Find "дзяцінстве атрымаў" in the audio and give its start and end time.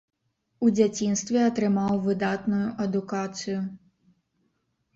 0.79-1.93